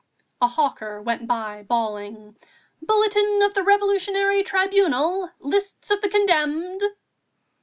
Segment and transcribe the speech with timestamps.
[0.41, 2.35] A hawker went by bawling:
[2.81, 5.29] "Bulletin of the Revolutionary Tribunal!...
[5.39, 6.81] list of the condemned!"